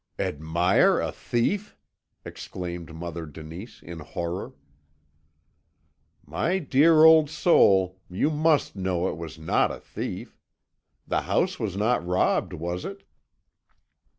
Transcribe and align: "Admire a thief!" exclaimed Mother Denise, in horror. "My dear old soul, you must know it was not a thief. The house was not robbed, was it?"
"Admire 0.17 0.99
a 0.99 1.11
thief!" 1.11 1.77
exclaimed 2.25 2.91
Mother 2.91 3.27
Denise, 3.27 3.83
in 3.83 3.99
horror. 3.99 4.53
"My 6.25 6.57
dear 6.57 7.03
old 7.03 7.29
soul, 7.29 7.99
you 8.09 8.31
must 8.31 8.75
know 8.75 9.07
it 9.09 9.15
was 9.15 9.37
not 9.37 9.69
a 9.69 9.79
thief. 9.79 10.39
The 11.05 11.21
house 11.21 11.59
was 11.59 11.77
not 11.77 12.03
robbed, 12.03 12.51
was 12.53 12.83
it?" 12.83 13.03